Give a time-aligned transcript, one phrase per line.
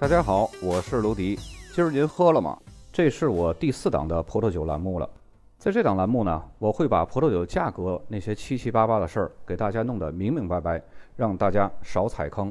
[0.00, 1.38] 大家好，我是卢迪。
[1.74, 2.58] 今儿您喝了吗？
[2.90, 5.06] 这是我第四档的葡萄酒栏目了。
[5.58, 10.82] 在这档栏目呢，我会把葡萄酒价格那些七七八八的事儿给大家弄得明明白白，
[11.16, 12.50] 让大家少踩坑。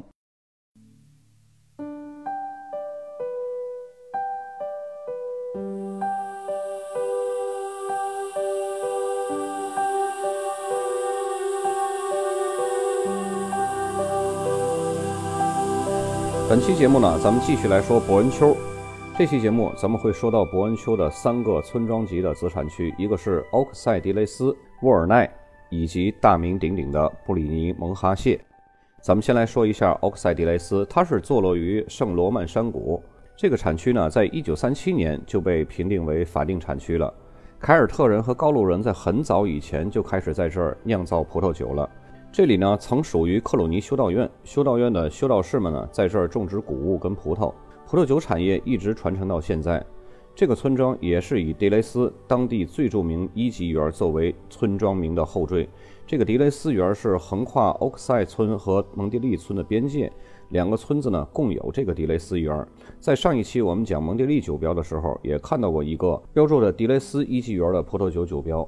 [16.50, 18.56] 本期节目呢，咱们继续来说博恩丘。
[19.16, 25.32] 这期节目咱们会说到博恩丘的三个村庄级的子产区，一个是奥克塞迪雷斯、沃尔奈，
[25.68, 28.36] 以及大名鼎鼎的布里尼蒙哈谢。
[29.00, 33.00] 咱们先来说一下奥克塞迪雷斯，它是坐落于圣罗曼山谷。
[33.36, 37.14] 这个产区呢，在一九三七年就被评定为法定产区了。
[37.60, 41.88] 凯尔特人和高卢人在很早以前就开始在这儿酿造葡萄酒了。
[42.32, 47.52] 这里呢，曾属于克鲁尼修道院，修道院的修道士们呢，在这儿种植谷物跟葡萄，
[47.88, 49.84] 葡萄酒产业一直传承到现在。
[50.32, 55.68] 这个村庄也是以迪雷斯当地最著名一级园作为村庄名的后缀。
[56.06, 60.10] 这个迪雷斯园是横跨欧克塞村和蒙蒂利村的边界，
[60.50, 62.64] 两个村子呢共有这个迪雷斯园。
[63.00, 68.66] 在上一期我们讲蒙蒂利酒标的时候，也看到过一个标注的迪雷斯一级园的葡萄酒酒标。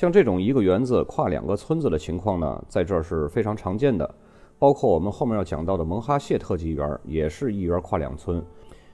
[0.00, 4.10] 像这种一个园子跨两个村子的情况呢，在这儿是非常常见的。
[4.58, 8.42] 包括我们后面要讲到的蒙哈谢特级园，也是一园跨两村。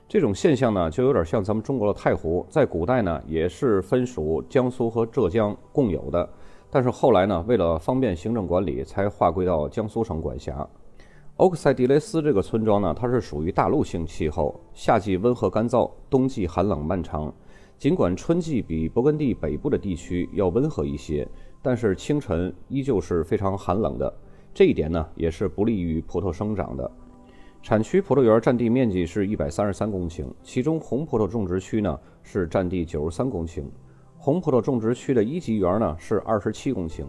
[0.08, 6.28] 这种现象呢，就有点像咱们中国的太湖，在古代呢也是分属江苏和浙江共有的，
[6.72, 10.68] 但是后来呢，为了方便行政管理，才划归到江苏省管辖。
[11.36, 17.32] 欧克塞迪雷斯这个村庄呢，它是属于大陆性气候，夏季温和干燥，冬季寒冷漫长。
[17.78, 21.28] 尽管春季比勃艮第北部的地区要温和一些，
[21.60, 24.12] 但是清晨依旧是非常寒冷的。
[24.54, 26.90] 这一点呢，也是不利于葡萄生长的。
[27.62, 33.64] 产区葡萄园占地面积是一百三十三公顷，其中红葡萄种植区呢是占地九十三公顷。
[34.16, 37.04] 红葡萄种植区的一级园呢是二十七公顷，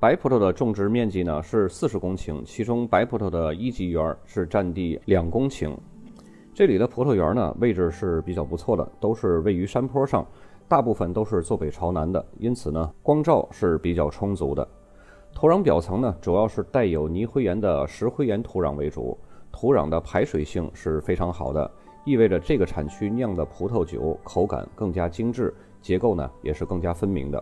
[0.00, 5.76] 白葡萄的种植面积呢是四十公顷，其中白葡萄的一级园是占地两公顷。
[6.58, 10.26] 这里的葡萄园呢，位置是比较不错的，都是位于山坡上，
[10.66, 14.68] 大部分都是坐北朝南的，因此呢，光照是比较充足的。
[15.32, 19.16] 土壤表层呢，主要是带有泥灰岩的石灰岩土壤为主，
[19.52, 21.70] 土壤的排水性是非常好的，
[22.04, 27.40] 意味着这个产区酿的葡萄酒口感更加精致，结构呢也是更加分明的。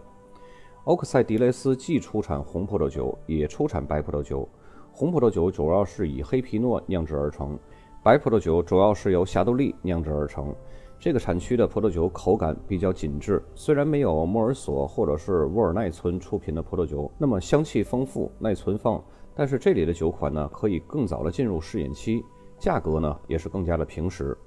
[0.84, 4.46] 欧克塞迪雷斯既出产红葡萄酒，也出产白葡萄酒，
[4.92, 7.58] 红葡萄酒主要是以黑皮诺酿制而成。
[8.06, 10.54] 白葡萄酒主要是由霞多丽酿制而成，
[10.96, 19.02] 这个产区的葡萄酒口感比较紧致，虽然没有莫尔索或者是沃尔奈村出品的葡萄酒那么香气丰富、耐存放，
[19.34, 22.22] 但是这里的酒款呢可以更早的进入试饮期，
[22.60, 24.38] 价格呢也是更加的平实。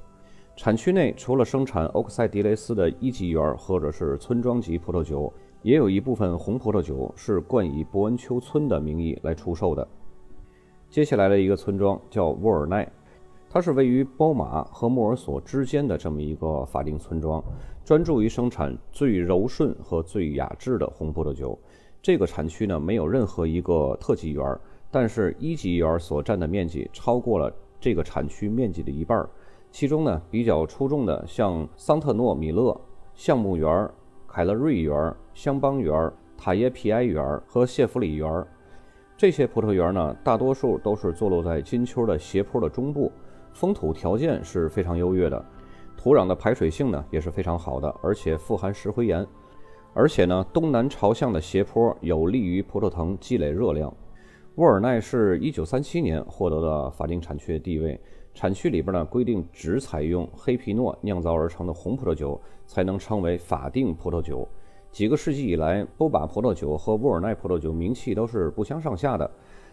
[0.56, 5.30] 产区内除了生产欧克塞迪雷斯的一级园或者是村庄级葡萄酒，
[5.64, 9.86] 也有一部分红葡萄酒是冠以伯恩丘村的名义来出售的。
[10.90, 12.90] 接下来的一个村庄叫沃尔奈。
[13.52, 17.44] 它是位于包马和莫尔索之间的这么一个法定村庄，
[17.84, 21.58] 专注于生产最柔顺和最雅致的红葡萄酒。
[22.00, 24.56] 这个产区呢没有任何一个特级园，
[24.92, 29.28] 但是一级园所占的面积超过了这个产区面积的一半。
[29.72, 32.80] 其中呢比较出众的像桑特诺米勒、
[33.16, 33.90] 橡木园、
[34.28, 38.46] 凯勒瑞园、香邦园、塔耶皮埃园和谢弗里园。
[39.18, 43.12] 这些葡萄园呢大多数都是坐落在金丘的斜坡的中部。
[43.54, 45.46] 风土条件是非常优越的，
[45.98, 49.26] 土壤的排水性呢也是非常好的，而且富含石灰岩，
[49.94, 53.94] 而且呢东南朝向的斜坡有利于葡萄藤积累热量。
[54.56, 58.00] 沃尔奈是一九三七年获得的法定产区的地位，
[58.34, 64.48] 产区里边呢规定只采用黑皮诺酿造而成的红葡萄酒才能称为法定葡萄酒。
[64.92, 69.30] 几个世纪以来，波把葡萄酒和沃尔奈葡萄酒名气都是不相上下的。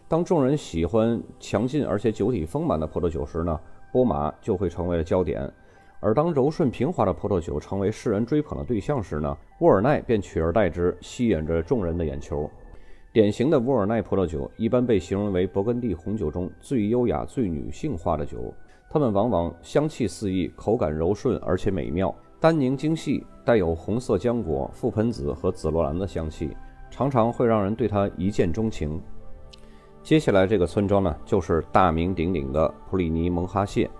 [0.06, 3.58] 当众人喜欢强劲而且酒体丰满的葡萄酒时呢，
[3.96, 5.50] 波马就会成为了焦点；
[6.00, 12.50] 而当柔顺平滑的葡萄酒成为世人追捧的对象时呢，沃尔奈便取而代之，吸引着众人的眼球。
[13.10, 18.52] 典型的沃尔奈葡萄酒一般被形容为勃艮第红酒中最优雅、最女性化的酒，
[18.90, 26.54] 它们往往香气四溢，口感柔顺而且美妙，单宁精细，带有红色浆果、覆盆子和紫罗兰的香气，
[26.90, 29.00] 常常会让人对它一见钟情。
[30.06, 33.90] 接下来这个村庄呢，就是大名鼎鼎的普里尼蒙哈谢。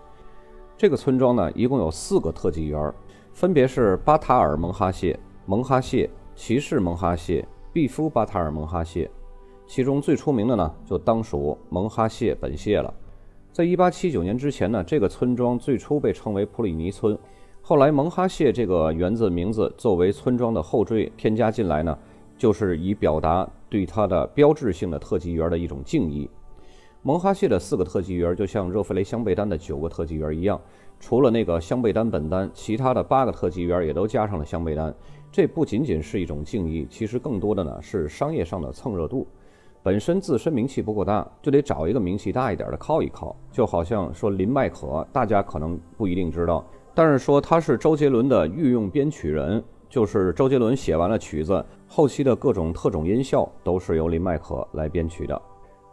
[0.78, 2.94] 这个村庄呢，一共有四个特级园，
[3.32, 9.10] 分别是巴塔尔蒙哈谢、蒙哈谢、骑士蒙哈谢、毕夫巴塔尔蒙哈谢。
[9.66, 12.94] 其中最出名的呢，就当属蒙哈谢本谢了。
[13.50, 17.18] 在一八七九年之前呢，这个村庄最初被称为普里尼村，
[17.60, 21.98] 后来蒙哈谢这个园子名字作为村庄的后缀添加进来呢，
[22.36, 26.28] 就是以表达对它的标志性的特级园的一种敬意。
[27.02, 30.60] 蒙哈谢的四个特级园就像热弗雷香贝丹的九个特级园一样，
[30.98, 34.92] 除了那个香贝丹本丹，其他的八个特级园也都加上了香贝丹。
[35.30, 39.26] 这不仅仅是一种敬意，其实更多的呢是商业上的蹭热度。
[39.82, 43.36] 本身自身名气不够大，就得找一个名气大一点的靠一靠。
[43.52, 55.40] 就好像说林迈可，大家可能不一定知道，但是说他是周杰伦的御用编曲人，就是周杰伦写完了曲子，后期的各种特种音效都是由林迈可来编曲的。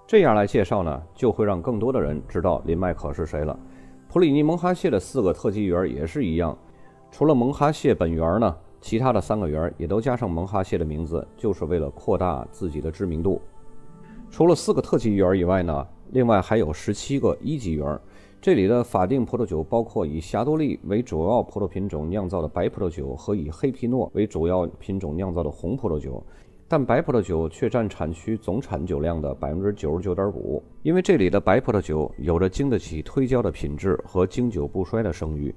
[0.05, 3.57] 这样来介绍呢，就会让更多的人知道林迈可是谁了。
[4.09, 6.57] 普里尼蒙哈谢的四个特级园也是一样，
[7.09, 13.41] 除了蒙哈谢本园呢，其他的三个园也都加上蒙哈谢的名字，就是为了扩大自己的知名度。
[14.29, 17.99] 除了四个特级园以外呢，另外还有十七个一级园。
[18.43, 26.21] 这里的法定葡萄酒包括以霞多丽为主要葡萄品种酿造的白葡萄酒和以黑皮诺为主要品种酿造的红葡萄酒。
[26.67, 35.55] 但白葡萄酒却占产区总产酒量的百分之九十九点五，因为这里的白葡萄酒有着经得起推销的品质和经久不衰的声誉。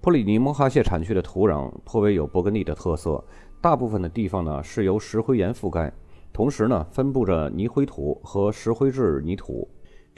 [0.00, 3.22] 普里尼蒙哈谢产区的土壤颇为有勃艮第的特色，
[3.60, 5.92] 大部分的地方呢是由石灰岩覆盖，
[6.32, 9.68] 同时呢分布着泥灰土和石灰质泥土。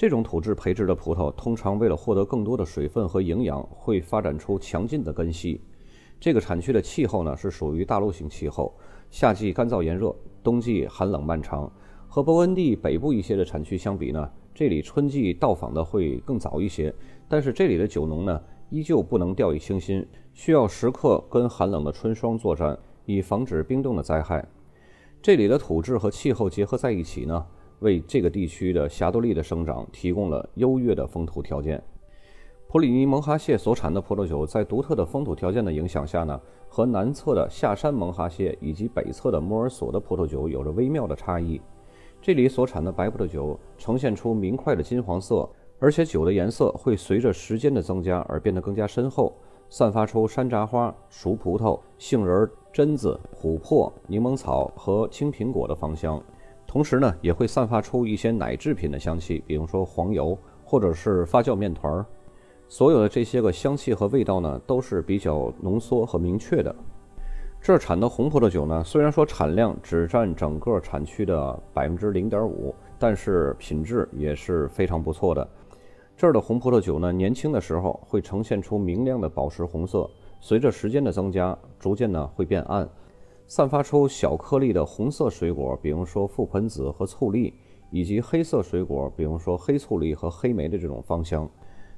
[0.01, 5.61] 这种土质培植的葡萄通常为了获得更多的水分和营养，会发展出强劲的根系。
[6.19, 8.75] 这个产区的气候呢是属于大陆性气候。
[9.11, 11.71] 夏季干燥炎热，冬季寒冷漫长。
[12.09, 16.91] 和勃艮第北部一些的产区相比呢，这里春季到访的会更早一些。
[17.29, 20.03] 但是这里的酒农呢，依旧不能掉以轻心，
[20.33, 22.75] 需要时刻跟寒冷的春霜作战，
[23.05, 24.43] 以防止冰冻的灾害。
[25.21, 27.47] 这里的土质和气候结合在一起呢，
[27.81, 31.83] 为这个地区的霞多丽的生长提供了优越的风土条件。
[32.69, 41.61] 普里尼蒙哈谢所产的葡萄酒，在独特的风土条件的影响下呢，和南侧的下山蒙哈谢以及北侧的莫尔索的葡萄酒有着微妙的差异。
[42.23, 45.49] 这里所产的白葡萄酒呈现出明快的金黄色，
[45.81, 49.35] 而且酒的颜色会随着时间的增加而变得更加深厚，
[49.69, 56.23] 散发出山楂花、熟葡萄、杏仁、榛子、琥珀、柠檬草和青苹果的芳香，
[56.71, 62.07] 同时呢，也会散发出一些奶制品的香气，比如说黄油或者是发酵面团儿。
[62.69, 66.73] 所有的这些个香气和味道呢，都是比较浓缩和明确的。
[67.61, 75.45] 这儿产的红葡萄酒呢，虽然说产量只占整个产区的百分之零点五，但是品质也是非常不错的。
[76.17, 80.09] 这儿的红葡萄酒呢，年轻的时候会呈现出明亮的宝石红色，
[80.41, 82.89] 随着时间的增加，逐渐呢会变暗，
[83.51, 87.53] 散发出小颗粒的红色水果，比如说覆盆子和醋栗，
[87.91, 91.51] 以及黑色水果，比如说黑醋栗和黑莓的这种芳香。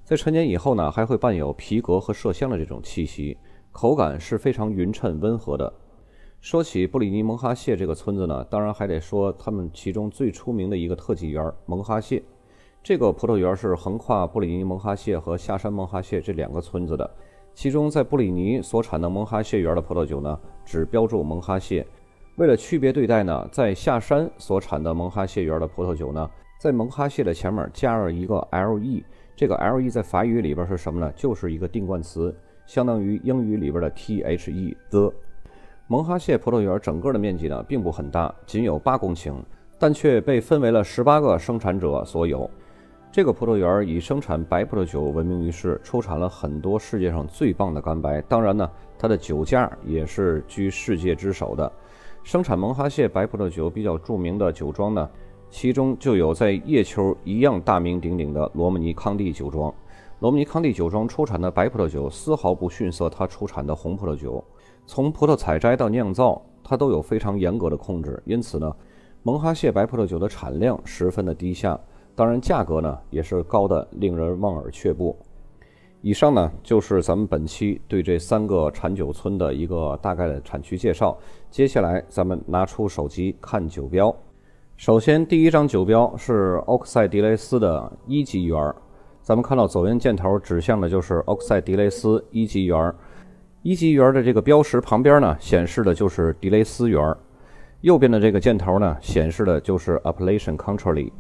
[0.03, 3.37] 在陈年以后呢，还会伴有皮革和麝香的这种气息，
[3.71, 5.71] 口感是非常匀称温和的。
[6.41, 12.23] 说起布里尼蒙哈谢这个村子呢，当然还得说他们其中最出名的一个特级园蒙哈谢。
[12.83, 17.15] 这个葡萄园是横跨布里尼蒙哈谢和下山蒙哈谢这两个村子的。
[17.55, 21.87] 其中在布里尼所产的蒙哈谢园的葡萄酒呢，只标注蒙哈谢。
[22.37, 26.29] 为了区别对待呢，在下山所产的蒙哈谢园的葡萄酒呢，
[26.59, 29.05] 在蒙哈谢的前面加了一个 L.E。
[29.35, 31.11] 这个 L E 在法语里边是什么呢？
[31.17, 32.35] 就是一个定冠词，
[32.67, 35.13] 相当于英语里边的 T H E the。
[35.89, 39.35] 蒙哈谢葡萄园整个的面积呢并不很大，仅有八公顷，
[39.79, 42.49] 但却被分为了十八个生产者所有。
[43.13, 48.23] 这个葡萄园以生产白葡萄酒闻名于世，出产了很多世界上最棒的干白。
[48.23, 51.71] 当然呢，它的酒价也是居世界之首的。
[52.23, 55.07] 生产蒙哈谢白葡萄酒比较著名的酒庄呢？
[55.51, 59.71] 其中就有在叶丘一样大名鼎鼎的罗姆尼康帝酒庄。
[60.21, 64.43] 罗姆尼康帝酒庄出产的白葡萄酒丝毫不逊色它出产的红葡萄酒，
[64.87, 68.23] 从葡萄采摘到酿造，它都有非常严格的控制。
[68.25, 68.75] 因此呢，
[69.23, 71.79] 蒙哈谢白葡萄酒的产量十分的低下，
[72.15, 75.17] 当然价格呢也是高的令人望而却步。
[76.01, 81.17] 以上呢就是咱们本期对这三个产酒村的一个大概的产区介绍。
[81.51, 84.15] 接下来咱们拿出手机看酒标。
[84.77, 88.75] 首先，第一张酒标是奥克塞迪雷斯的一级园
[89.21, 92.93] 咱们看到左边箭头指向的就是奥克塞迪雷斯一级园
[93.63, 97.17] 一级园的这个标识旁边呢，显示的就是迪雷斯园
[97.83, 101.13] 右边的这个箭头呢，显示的就是 Appellation Country。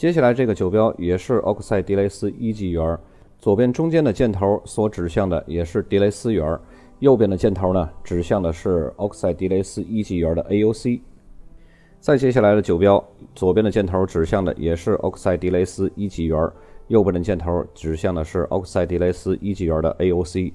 [0.00, 2.98] 接下来这个酒标也是奥克塞迪雷斯一级园
[3.38, 6.58] 左边中间的箭头所指向的也是迪雷斯园
[7.00, 11.02] 右边的箭头呢，指向的是奥克塞迪雷斯一级园的 AOC。
[12.00, 13.04] 再接下来的酒标，
[13.34, 16.50] 左边的箭头指向的也是奥克塞迪雷斯一级园
[16.86, 20.50] 右边的箭头指向的是奥克塞迪雷斯一级元的 AOC。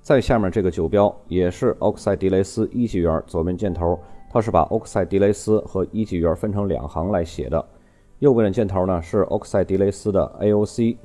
[0.00, 4.00] 再下面这个酒标也是奥克塞迪雷斯一级元，左边箭头
[4.32, 7.62] 它是把奥克塞迪雷斯和一级元分成两行来写的，
[8.24, 10.96] 右边的箭头呢是奥克塞迪雷斯的 AOC。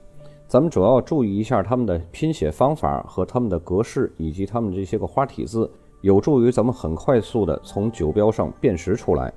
[0.48, 9.34] 咱们主要注意一下它们的拼写方法和它们的格式，以及它们这些个花体字，有助于咱们很快速的从酒标上辨识出来。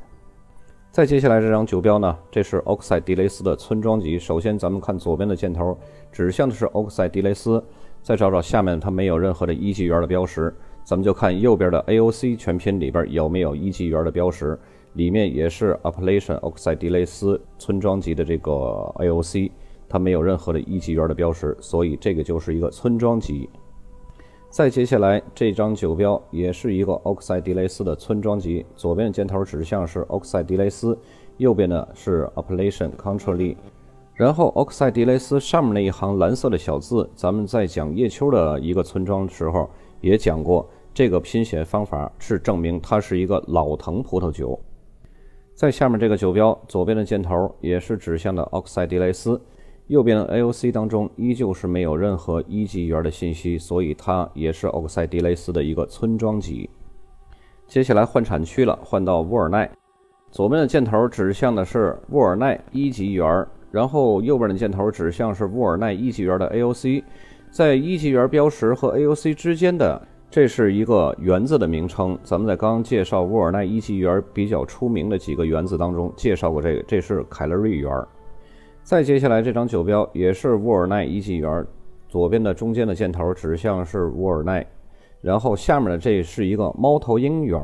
[0.92, 4.16] 再接下来这张酒标呢，这是奥克塞迪雷斯的村庄级。
[4.16, 5.76] 首先咱们看左边的箭头，
[6.12, 7.60] 指向的是奥克塞迪雷斯。
[8.00, 10.54] 再找找下面，它没有任何的一级元的标识。
[10.84, 14.56] 咱们就看右边的 AOC 全拼里边有没有一级元的标识，
[14.94, 18.50] 里面也是 Appellation 奥克塞迪雷斯村庄级的这个
[18.98, 19.50] AOC。
[19.88, 23.46] 它没有任何的一级园的标识，所以这个就是一个村庄级。
[24.48, 30.98] 再接下来这张酒标也是一个奥克塞迪雷斯的村庄级，左边的箭头指向是奥克塞迪雷斯，
[31.36, 33.54] 右边呢是 Appellation Country。
[34.14, 39.68] 然后奥克塞迪雷斯上面那一行蓝色的小字，咱们在讲叶丘的一个村庄的时候
[40.00, 44.58] 也讲过，这个拼写方法是证明它是一个老藤葡萄酒。
[45.62, 49.40] 在下面这个酒标左边的箭头也是指向的奥克赛迪雷斯。
[49.86, 56.68] 右边的 AOC 当中依旧是没有任何一级园的信息，所以它也是奥克赛迪雷斯的一个村庄级。
[57.68, 59.70] 接下来换产区了，换到沃尔奈。
[60.32, 67.04] 左边的箭头指向的是沃尔奈一级园，然后右边的箭头指向是沃尔奈一级园的 AOC。
[67.52, 72.18] 在一级园标识和 AOC 之间的，这是一个园子的名称。
[72.24, 77.92] 咱们在刚刚介绍沃尔奈一级园比较出名的几个园子当中介绍过这个，这是凯勒瑞园。
[78.82, 81.62] 再接下来这张酒标也是沃尔奈一级园，
[82.08, 84.66] 左边的中间的箭头指向是沃尔奈，
[85.20, 87.62] 然后下面的这是一个猫头鹰园，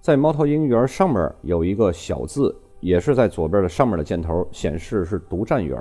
[0.00, 5.76] 在猫头鹰园上面有一个小字，也是在左边的上面的箭头显示是独占园。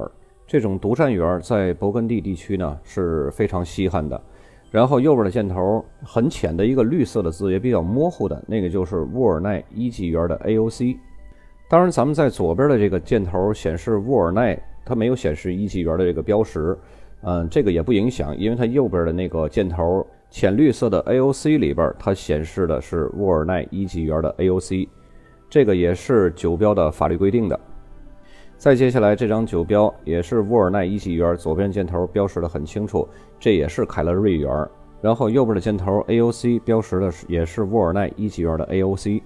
[0.47, 4.19] 这种独占园在勃艮第地区呢是非常稀罕的。
[4.73, 10.97] 然后右边的箭头很浅的一个绿色的字，也比较模糊的那个就是沃尔奈一级园的 AOC。
[11.69, 14.59] 当然，咱们在左边的这个箭头显示沃尔奈。
[14.85, 16.77] 它没有显示一级元的这个标识，
[17.21, 24.89] 嗯，这个也不影响，因为它右边的那个箭头浅绿色的 AOC 里边，它显示的是沃尔奈一级元的 AOC，
[25.49, 27.57] 这个也是酒标的法律规定的。
[28.57, 33.07] 再接下来这张酒标也是沃尔奈一级元，左边箭头标识的很清楚，
[33.43, 34.49] 这也是凯勒瑞园。
[35.01, 39.21] 然后右边的箭头 AOC 标识的是也是沃尔奈一级园的 AOC。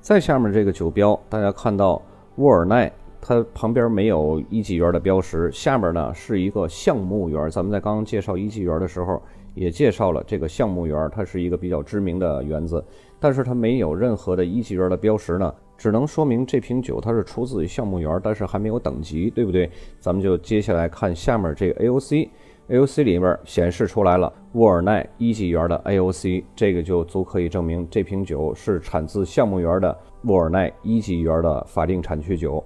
[0.00, 2.02] 再下面这个酒标，大家看到
[2.38, 2.90] 沃尔奈。
[3.26, 7.48] 它旁边没有一级园的标识，下面呢是一个橡木园。
[7.48, 9.22] 咱们在刚刚介绍一级园的时候，
[9.54, 12.84] 也介绍了这个橡木园，它是一个比较知名的园子，
[13.18, 19.70] 但是它没有任何的一级园的标识呢，只能说明这瓶酒它是出自于橡木园，但是还没有等级，对不对？
[20.00, 22.28] 咱们就接下来看下面这个 AOC
[22.70, 32.64] AOC 里面显示出来了沃尔奈一级园的 AOC，这个就足可以证明这瓶酒是产自橡木园的沃尔奈一级园的法定产区酒。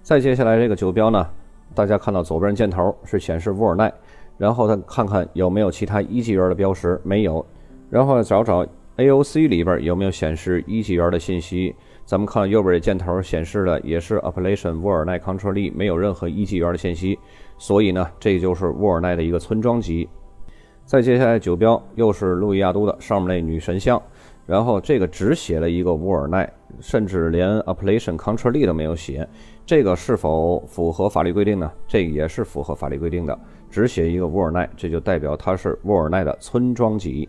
[0.00, 1.26] 再接下来这个酒标呢，
[1.74, 3.92] 大家看到左边箭头是显示沃尔奈，
[4.38, 7.44] 然后再看看有没有其他一级园的标识，没有。
[7.90, 8.64] 然后找找
[8.96, 11.74] AOC 里边有没有显示一级园的信息。
[12.10, 17.16] 咱们看右边的箭头显示的也是 Appellation 沃尔奈 Country，没有任何一级园的信息，
[17.56, 20.08] 所以呢，这就是沃尔奈的一个村庄级。
[20.84, 24.02] 再接下来酒标又是路易亚都的，上面那女神像，
[24.44, 29.24] 然后这个只写了一个沃尔奈，甚至连 Appellation Country 都没有写。
[29.64, 31.70] 这个是否符合法律规定呢？
[31.86, 33.38] 这也是符合法律规定的，
[33.70, 37.28] 只写一个沃尔奈，这就代表它是沃尔奈的村庄级。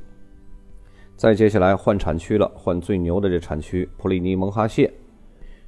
[1.21, 4.91] 再接下来换产区了，换最牛的这产区普利尼蒙哈谢。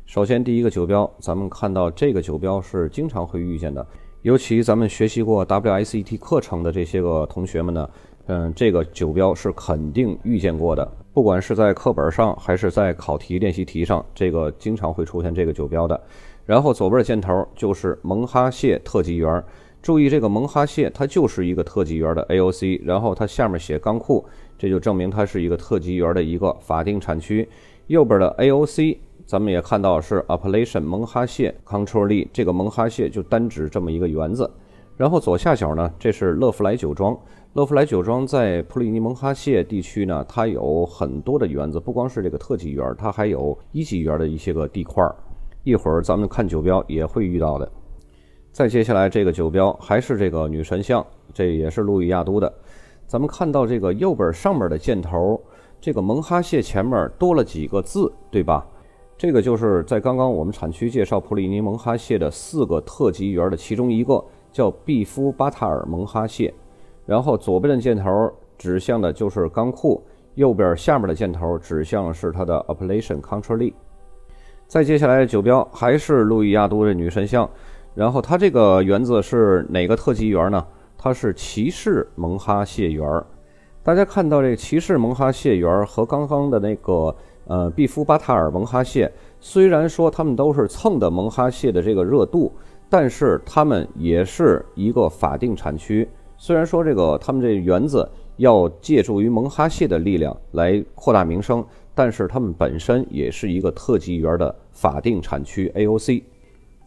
[0.04, 3.86] 首先第一个酒标，咱们看到这个酒标是经常会遇见的，
[4.24, 7.88] 尤其咱们学习过 WSET 课程的这些个同学们呢，
[8.26, 16.02] 嗯，这个酒标是肯定遇见过的，不管是在课本上还是在考题练习题上，这个经常会出现这个酒标的。
[16.48, 19.44] 然后左边的箭头就是蒙哈谢特级园，
[19.84, 24.26] 注意这个蒙哈谢它就是一个特级园的 AOC，然后它下面写钢库，
[24.58, 27.48] 这就证明它是一个特级园的一个法定产区。
[27.88, 34.50] 右边的 AOC 咱们也看到是 Appellation 蒙哈谢 Control，这个蒙哈谢就单指这么一个园子。
[34.96, 37.18] 然后左下角呢，这是乐福莱酒庄，
[37.54, 45.16] 乐福莱酒庄在普里尼蒙哈谢地区呢，它有很多的园子，不光是这个特级园，它还有一级园的一些个地块儿。
[45.64, 47.70] 一会儿咱们看酒标也会遇到的。
[48.52, 52.54] 再接下来这个酒标还是这个女神像，这也是路易亚都的。
[53.14, 55.40] 咱们看到这个右边上面的箭头，
[55.80, 58.66] 这个蒙哈谢前面多了几个字，对吧？
[59.16, 64.20] 这个就是在刚刚我们产区介绍普里尼蒙哈谢的四个特级园的其中一个，
[64.52, 66.52] 叫毕夫巴塔尔蒙哈谢。
[67.06, 70.02] 然后左边的箭头指向的就是钢库，
[70.34, 73.74] 右边下面的箭头指向是它的 Appellation Country。
[74.66, 77.48] 再接下来的酒标还是路易亚都的女神像，
[77.94, 80.66] 然后它这个园子是哪个特级园呢？
[81.04, 83.26] 它是骑士蒙哈谢园儿。
[83.84, 87.14] 大家看到这个骑士蒙哈谢园儿和刚刚的那个
[87.46, 92.50] 呃毕夫巴塔尔蒙哈谢，虽然说它们都是蹭的蒙哈谢的这个热度，
[92.90, 96.08] 但是它们也是一个法定产区。
[96.38, 101.62] 虽然说这个他们这园子要借助于蒙哈谢的力量来扩大名声，
[101.94, 106.24] 但是他们本身也是一个特级园的法定产区 AOC。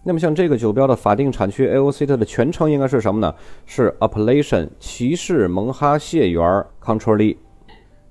[0.08, 3.34] 那么像这个酒标的法定产区 AOC，它的全称应该是什么呢？
[3.64, 7.36] 是 Appellation 骑士蒙哈谢园 Control。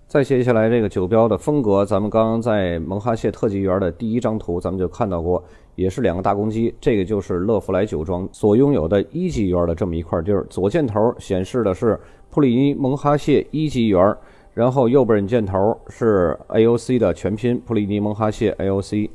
[0.06, 5.42] 再接下来这个酒标的风格，咱们刚刚在蒙哈谢特级园的第一张图，咱们就看到过。
[5.75, 10.46] 也是两个大公鸡，这个就是乐福莱酒庄所拥有的一级园的这么一块地儿。
[10.50, 11.98] 左箭头显示的是
[12.30, 14.14] 普里尼蒙哈谢一级园，
[14.54, 19.10] 然后右边箭头是 AOC 的全拼普里尼蒙哈谢 AOC。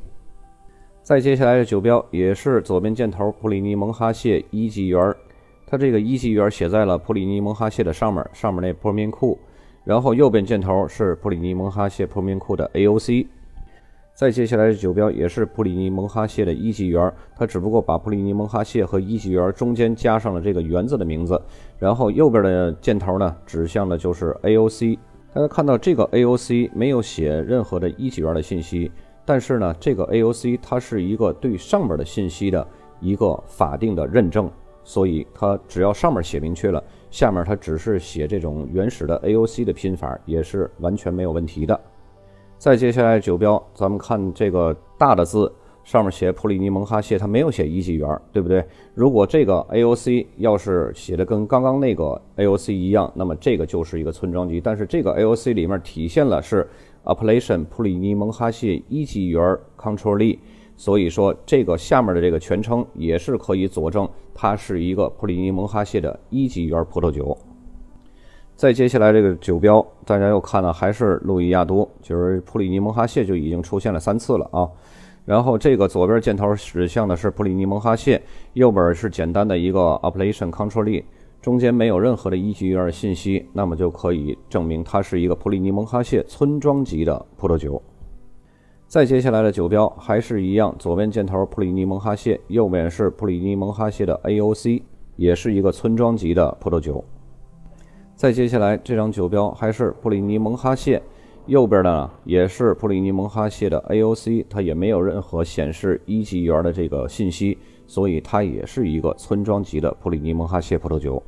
[1.03, 5.15] 再接下来的酒标也是左边箭头普里尼蒙哈谢一级园，
[5.67, 9.39] 它这个一级园写在了普里尼蒙哈谢的上面，上面那破面库，
[9.83, 13.27] 然后右边箭头是普里尼蒙哈谢破面库的 AOC。
[14.13, 21.41] 再接下来的酒标也是普里尼蒙哈谢的一级园，它只不过把普里尼蒙哈谢和一级园中间加上了这个园子的名字，
[21.79, 24.99] 然后右边的箭头呢指向的就是 AOC。
[25.33, 28.91] 大家看到这个 AOC 没有写任何的一级园的信息，
[29.31, 32.67] 但是呢，这个 AOC 它是一个对上面的信息的
[32.99, 34.51] 一个法定的认证，
[34.83, 36.83] 所以它只要上面写明确了，
[37.13, 41.81] 下面它只是写这种原始的 AOC 的拼法，也是完全没有问题的。
[42.59, 45.53] 再接下来酒标，咱们看这个大的字，
[45.85, 48.67] 上面写普里尼蒙哈谢，它没有写一级园，对不对？
[48.95, 54.61] 如果这个 AOC 要是写的跟刚刚那个 AOC 一样，那么这个就是一个村庄级。
[54.61, 56.69] 但是这个 AOC 里面体现了是
[57.05, 60.39] Appellation 普里尼蒙哈谢一级园 Control，
[60.77, 67.37] 所以说这个下面的这个全称也是可以佐证它是一个普里尼蒙哈谢的一级园葡萄酒。
[68.55, 74.69] 再接下来这个酒标，大家又看到还是路易亚都，就是普里尼蒙哈谢就已经出现了三次了啊。
[75.25, 78.21] 然后这个左边箭头指向的是普里尼蒙哈谢，
[78.53, 81.03] 右边是简单的一个 Appellation Control，
[81.43, 87.83] 中间没有任何的一级园信息，那么就可以证明它是一个普里尼蒙哈谢村庄级的葡萄酒。
[88.87, 94.83] 再接下来的酒标还是一样，左边箭头普里尼蒙哈谢，右边是普里尼蒙哈谢的 AOC，
[95.17, 97.03] 也是一个村庄级的葡萄酒。
[98.15, 101.01] 再接下来这张酒标还是普里尼蒙哈谢，
[101.47, 111.23] 右边呢也是普里尼蒙哈谢的 AOC，它也没有任何显示一级园的这个信息，所以它也是一个村庄级的普里尼蒙哈谢葡萄酒。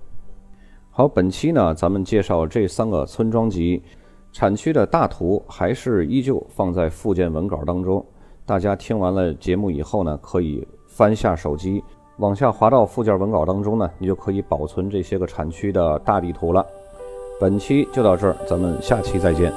[0.94, 3.82] 好，本期呢咱们介绍这三个村庄级
[4.30, 8.04] 产区的大图，还是依旧放在附件文稿当中。
[8.44, 11.82] 大家听完了节目以后呢，可以翻下手机
[12.18, 16.62] 往下滑到附件文稿当中呢，你就可以保存这些个产区的大地图了。
[17.40, 19.50] 本期就到这儿，咱们下期再见。